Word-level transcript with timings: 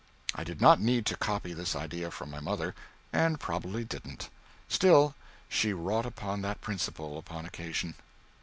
I 0.33 0.43
did 0.43 0.59
not 0.61 0.79
need 0.81 1.05
to 1.05 1.15
copy 1.15 1.53
this 1.53 1.75
idea 1.75 2.09
from 2.09 2.31
my 2.31 2.39
mother, 2.39 2.73
and 3.13 3.39
probably 3.39 3.83
didn't. 3.85 4.31
Still 4.67 5.13
she 5.47 5.73
wrought 5.73 6.07
upon 6.07 6.41
that 6.41 6.59
principle 6.59 7.19
upon 7.19 7.45
occasion. 7.45 7.93